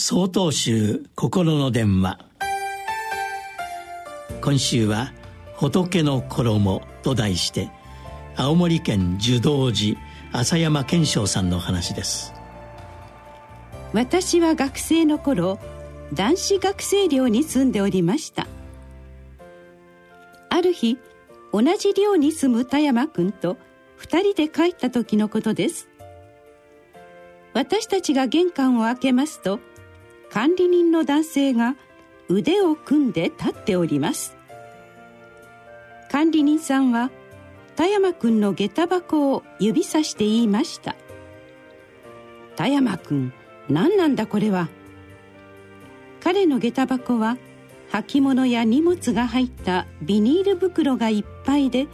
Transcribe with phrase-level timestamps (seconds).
[0.00, 2.20] 総統集心の電話。
[4.40, 5.12] 今週は
[5.58, 7.68] 「仏の衣」と題して
[8.36, 9.98] 青森県樹道寺
[10.32, 12.32] 浅山健昌さんの話です。
[13.92, 15.58] 私は学生の頃
[16.14, 18.46] 男子学生寮に住んでおりました。
[20.48, 20.96] ある日
[21.52, 23.56] 同じ寮に住む田山君と
[23.96, 25.88] 二人で帰った時のことです。
[27.52, 29.58] 私たちが玄関を開けますと
[30.30, 31.76] 管理人の男性が
[32.28, 34.36] 腕を組んで立っております。
[36.10, 37.10] 管理人さんは
[37.76, 40.96] 田山くんの下駄箱を指さして言いました。
[42.56, 43.32] 田山くん
[43.68, 44.68] 何なんだこれは。
[46.20, 47.38] 彼の下駄箱は
[47.92, 51.86] 履物や荷物が入ったビニール袋がいっぱいで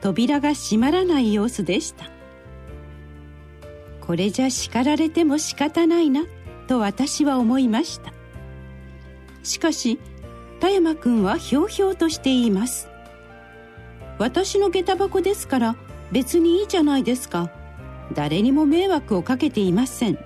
[0.00, 2.10] 扉が閉まらない様子でした。
[4.00, 6.24] これじゃ叱られても仕方ないな。
[6.66, 8.12] と私は思いました。
[9.42, 9.98] しかし
[10.60, 12.88] 田山くんはひょうひょうとして言います。
[14.18, 15.76] 私の下駄箱ですから
[16.12, 17.50] 別にいいじゃないですか。
[18.14, 20.18] 誰にも迷惑をかけていません。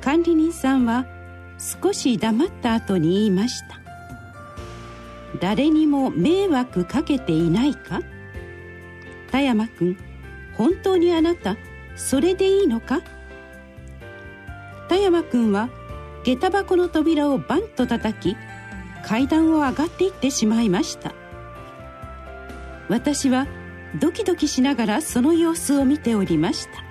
[0.00, 1.06] 管理人さんは
[1.82, 3.80] 少し黙った後に言いました。
[5.40, 8.00] 誰にも迷惑かけていないか？
[9.30, 9.96] 田山くん
[10.56, 11.56] 本当にあなた
[11.96, 13.02] それでいいのか？
[14.88, 15.68] 田山くんは
[16.24, 18.36] 下駄箱の扉をバンと叩き
[19.04, 21.14] 階段を上がっていってしまいました。
[22.88, 23.46] 私は
[24.00, 26.84] ドキドキしながらその様子を見ておりました。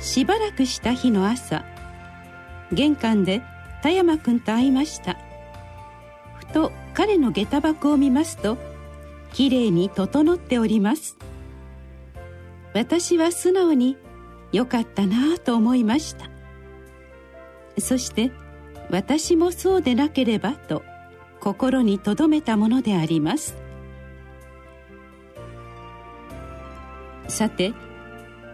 [0.00, 1.64] しばらくした日の朝
[2.72, 3.42] 玄関で
[3.82, 5.16] 田山くんと会いました。
[6.38, 8.58] ふと彼の下駄箱を見ますと
[9.32, 11.16] きれいに整っております。
[12.74, 13.96] 私は素直に
[14.52, 16.30] よかったなぁと思いました。
[17.78, 18.30] そして
[18.90, 20.82] 私もそうでなければと
[21.40, 23.56] 心に留めたものであります。
[27.28, 27.72] さて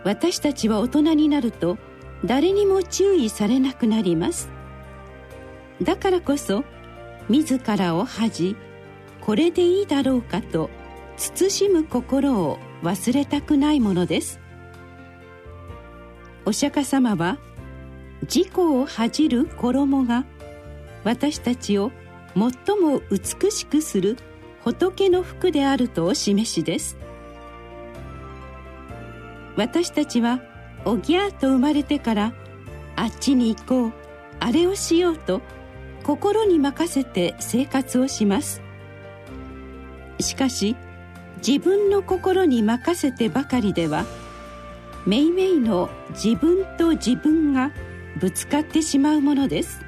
[0.04, 1.76] 私たちは大人になると
[2.24, 4.48] 誰にも注意されなくなります。
[5.82, 6.64] だからこそ
[7.28, 8.56] 自らを恥じ
[9.20, 10.70] これでいいだろうかと
[11.16, 14.40] 慎む心を忘れたくないものです。
[16.48, 17.36] お釈迦様は
[18.22, 20.24] 自己を恥じる衣が
[21.04, 21.92] 私たちを
[22.34, 24.16] 最も美しくする
[24.64, 26.96] 仏の服であるとお示しです。
[29.56, 30.40] 私たちは
[30.86, 32.32] おぎゃーと生まれてから
[32.96, 33.92] あっちに行こう。
[34.40, 35.42] あれをしようと
[36.02, 38.62] 心に任せて生活をします。
[40.18, 40.76] しかし
[41.46, 44.06] 自分の心に任せてばかりでは
[45.08, 47.72] めいめいの自分と自分が
[48.20, 49.80] ぶつかってしまうものです。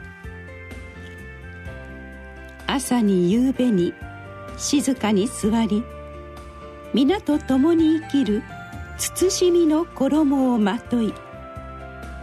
[2.67, 3.93] 朝に夕べに
[4.57, 5.85] 静かに座り
[6.95, 8.43] 皆と共に生きる
[8.97, 11.13] 慎みの衣をまとい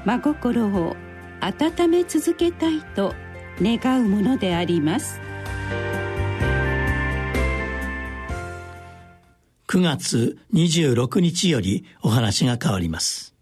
[0.04, 0.96] 真心を
[1.40, 3.14] 温め続けたいと
[3.62, 5.27] 願うものであります。
[9.68, 13.37] 9月26日よりお話が変わります。